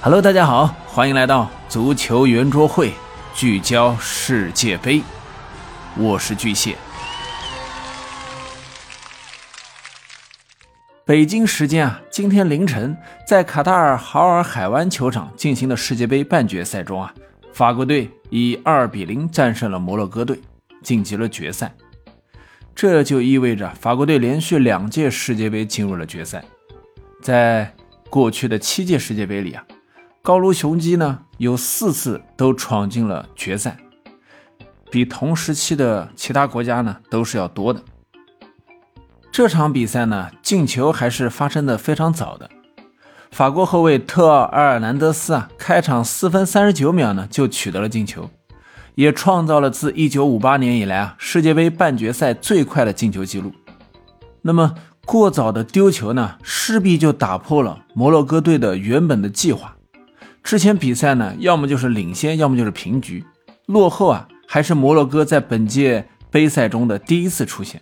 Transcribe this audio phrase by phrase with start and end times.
[0.00, 2.92] Hello，大家好，欢迎来到足球圆桌会，
[3.34, 5.02] 聚焦世界杯。
[5.96, 6.76] 我是巨蟹。
[11.04, 17.12] 北京时间啊，今天凌晨，在卡塔尔豪尔海湾球场进行的世界杯半决赛中啊，
[17.52, 20.40] 法国队以二比零战胜了摩洛哥队，
[20.80, 21.74] 晋级了决赛。
[22.72, 26.44] 这就意味着法国队连续两届世界杯进入了决赛。
[27.20, 27.74] 在
[28.08, 29.64] 过去的七届世界杯里啊，
[30.28, 33.78] 高卢雄鸡呢有四次都闯进了决赛，
[34.90, 37.82] 比同时期的其他国家呢都是要多的。
[39.32, 42.50] 这场比赛呢，进球还是发生的非常早的。
[43.30, 48.28] 法国后卫特奥埃尔南德斯啊，开场四分三十九秒呢就取得了进球。
[48.96, 53.54] 也创造了自1958年以来啊世界杯半决赛最快的进球纪录。
[54.42, 54.74] 那么
[55.06, 59.76] 过早的丢球呢，势必就打破了摩洛哥队的原本的计划。
[60.42, 63.24] 之前比赛呢，要么就是领先，要么就是平局，
[63.66, 67.80] 落后啊，还是摩洛哥在本届杯赛中的第一次出现。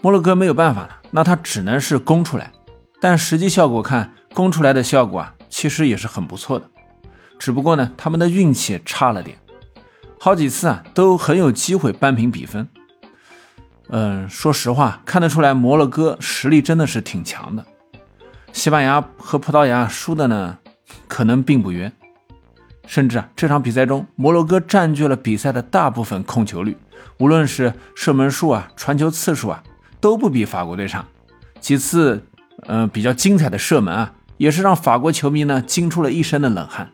[0.00, 2.52] 摩洛哥没有办法了，那他只能是攻出来。
[3.00, 6.70] 但实际效果看，攻出来的效果啊，其实也是很不错的。
[7.38, 9.36] 只不过呢，他们的运气差了点。
[10.18, 12.68] 好几次啊，都很有机会扳平比分。
[13.88, 17.64] 嗯，说实话，看得出来摩洛哥实力真的是挺强的。
[18.52, 20.58] 西班牙和葡萄牙输的呢，
[21.08, 21.92] 可能并不冤。
[22.86, 26.76] 甚至啊，这场比赛中，摩洛哥占据了比赛的大部分控球率，
[27.18, 29.62] 无论是射门数啊、传球次数啊，
[30.00, 31.04] 都不比法国队差。
[31.60, 32.24] 几次，
[32.66, 36.90] 嗯，比较精彩的射门啊，也是让法国球迷呢惊出了一身的冷汗。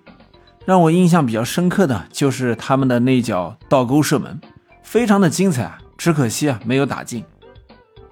[0.66, 4.40] 让我印象比较深刻的就是他们的那脚倒钩射门，
[4.82, 5.78] 非常的精彩啊！
[5.96, 7.24] 只可惜啊没有打进。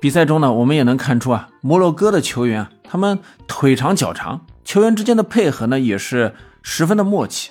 [0.00, 7.50] 比赛中呢，我们也能看出啊，摩洛哥的球员啊，他们腿长脚长，球员之间的配合呢也是十分的默契。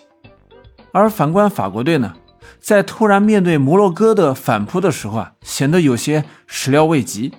[0.92, 2.14] 而反观法国队呢，
[2.60, 7.34] 在突然面对摩洛哥的反扑的时候啊，显得有些始料未及。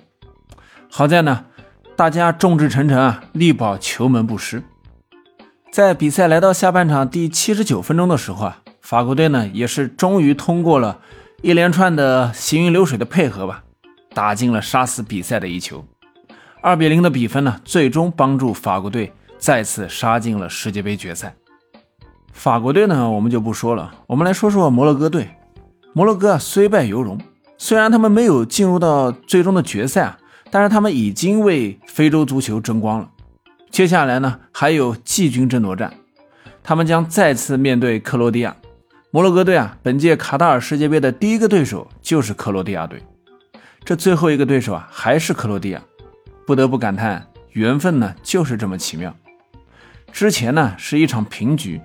[0.89, 1.45] 好在呢，
[1.95, 4.63] 大家众志成城啊，力保球门不失。
[5.71, 10.99] 在比赛来到下半场第七十九分钟的时候啊，法国队呢也是终于通过了
[11.41, 13.63] 一连串的行云流水的配合吧，
[14.13, 15.85] 打进了杀死比赛的一球。
[16.61, 21.35] 二比零的比分呢，最终帮助法国队再次杀进了世界杯决赛。
[22.31, 25.29] 法国队呢，我们就不说了，我们来说说摩洛哥队。
[25.93, 27.19] 摩洛哥啊，虽败犹荣，
[27.57, 30.17] 虽然他们没有进入到最终的决赛啊，
[30.51, 33.09] 但是他们已经为非洲足球争光了。
[33.71, 35.93] 接下来呢，还有季军争夺战，
[36.63, 38.55] 他们将再次面对克罗地亚。
[39.11, 43.01] 摩洛哥队啊，本届卡塔尔世界杯的第一个对手就是克罗地亚队，
[43.85, 45.81] 这最后一个对手啊，还是克罗地亚。
[46.45, 49.15] 不得不感叹，缘分呢就是这么奇妙。
[50.15, 51.81] 之前呢是一场平局，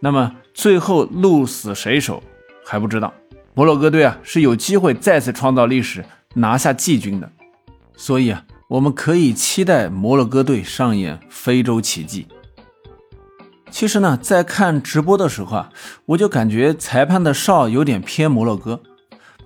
[0.00, 2.20] 那么最后鹿死谁手
[2.66, 3.14] 还不知道。
[3.54, 6.04] 摩洛哥队啊是有机会再次创造历史，
[6.34, 7.30] 拿下季军的，
[7.96, 8.44] 所以啊。
[8.66, 12.26] 我们可以期待摩洛哥队上演非洲奇迹。
[13.70, 15.70] 其实呢，在看直播的时候啊，
[16.06, 18.82] 我就感觉裁判的哨有点偏摩洛哥。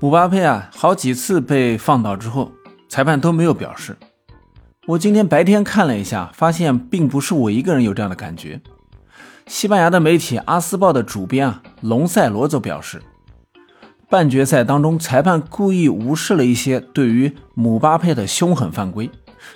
[0.01, 2.51] 姆巴佩啊，好几次被放倒之后，
[2.89, 3.97] 裁判都没有表示。
[4.89, 8.61] 我今天白天看了一下，发现并不是我一个人有这样的感觉。
[9.47, 13.01] 西班牙的媒体《阿斯报》的主编啊，隆塞罗则表示。
[14.11, 19.09] 半决赛当中，裁判故意无视了一些对于姆巴佩的凶狠犯规，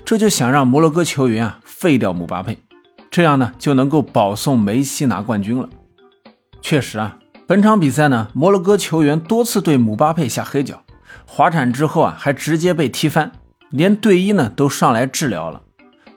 [0.04, 2.58] 这就想让摩洛哥球员啊废掉姆巴佩，
[3.10, 5.68] 这样呢就能够保送梅西拿冠军了。
[6.62, 10.84] 确实啊，本场比赛呢，摩洛哥球员多次对姆巴佩下黑脚，
[11.26, 13.32] 滑铲之后啊还直接被踢翻，
[13.76, 15.60] 连队医呢都上来治疗了，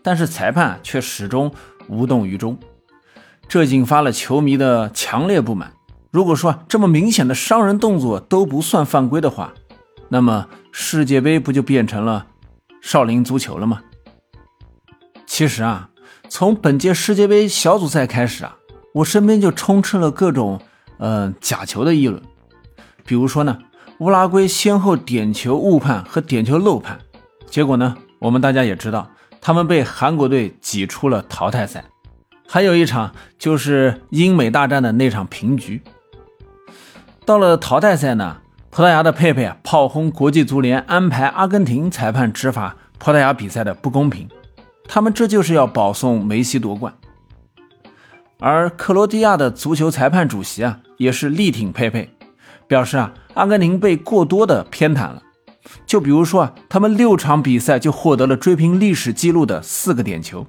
[0.01, 1.51] 但是裁判却始终
[1.89, 2.57] 无动于衷，
[3.49, 5.73] 这引发了球迷的强烈不满。
[6.09, 9.53] 如果说这么明显的伤人动作都不算犯规的话，
[10.07, 12.27] 那么世界杯不就变成了
[12.81, 13.81] 少林足球了吗？
[15.27, 15.89] 其实啊，
[16.29, 18.55] 从本届世界杯小组赛开始啊，
[18.93, 20.61] 我身边就充斥了各种
[20.99, 22.23] 嗯假球的议论。
[23.05, 23.59] 比如说呢，
[23.97, 26.97] 乌拉圭先后点球误判和点球漏判，
[27.49, 29.09] 结果呢，我们大家也知道，
[29.41, 31.83] 他们被韩国队挤出了淘汰赛。
[32.47, 35.81] 还有一场就是英美大战的那场平局。
[37.25, 38.37] 到了淘汰赛呢，
[38.69, 44.27] 葡萄牙的佩佩炮轰国际足联安排阿根廷裁判执法葡萄牙比赛的不公平，
[44.87, 46.93] 他们这就是要保送梅西夺冠。
[48.39, 52.09] 而克罗地亚的足球裁判主席啊也是力挺佩佩，
[52.67, 55.21] 表示啊阿根廷被过多的偏袒了。
[55.85, 60.47] 就比如说啊，他们六场比赛就获得了追平历史记录的四个点球，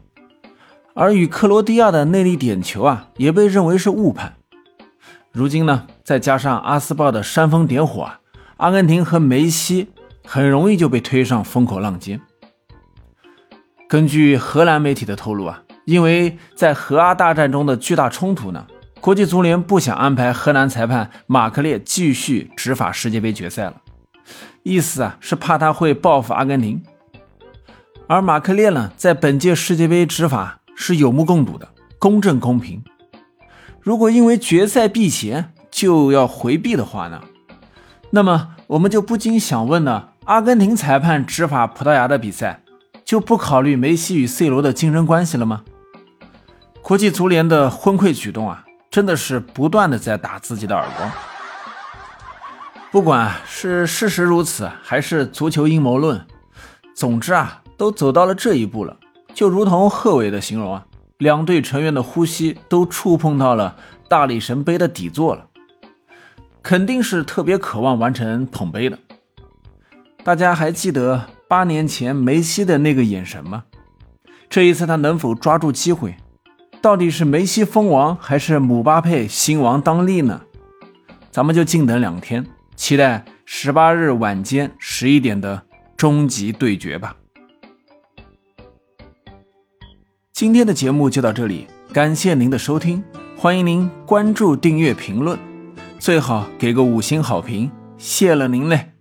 [0.94, 4.36] 而与克罗地亚的内力点球啊，也被认为是误判。
[5.32, 8.20] 如今呢，再加上阿斯鲍的煽风点火啊，
[8.56, 9.88] 阿根廷和梅西
[10.24, 12.20] 很容易就被推上风口浪尖。
[13.88, 18.66] 根据荷兰媒体的透露啊，因为在荷阿大战中的巨大冲突呢，
[19.00, 23.74] 国际足联不想安排荷兰裁判马克列继续执法世界杯决赛了，
[24.62, 26.82] 意思啊是怕他会报复阿根廷。
[28.06, 31.68] 而马克列呢，在本届世界杯执法是有目共睹的，
[31.98, 32.82] 公正公平。
[33.80, 37.22] 如果因为决赛避嫌就要回避的话呢，
[38.10, 42.62] 那么我们就不禁想问呢：阿根廷裁判执法葡萄牙的比赛，
[43.04, 45.62] 就不考虑梅西与 C 罗的竞争关系了吗？
[46.82, 51.10] 国际足联的昏聩举动啊，真的是不断的在打自己的耳光。
[52.90, 56.26] 不管是事实如此，还是足球阴谋论，
[56.94, 57.62] 总之啊。
[57.80, 58.98] 都走到了这一步了，
[59.32, 60.84] 就如同贺炜的形容啊，
[61.16, 63.74] 两队成员的呼吸都触碰到了
[64.06, 65.46] 大力神杯的底座了，
[66.62, 68.98] 肯定是特别渴望完成捧杯的。
[70.22, 73.64] 大家还记得八年前梅西的那个眼神吗？
[74.50, 76.16] 这一次他能否抓住机会？
[76.82, 80.42] 到底是梅西封王，还是姆巴佩新王当立呢？
[81.30, 82.46] 咱们就静等两天，
[82.80, 85.66] 期待十八日晚间十一点的
[85.98, 87.14] 终极对决吧。
[90.32, 93.04] 今天的节目就到这里，感谢您的收听，
[93.36, 95.38] 欢迎您关注、订阅、评论，
[95.98, 98.94] 最好给个五星好评，谢了您嘞。